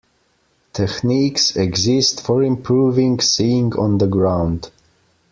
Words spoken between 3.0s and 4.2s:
seeing on the